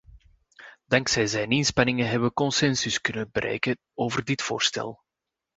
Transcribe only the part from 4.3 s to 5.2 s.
voorstel.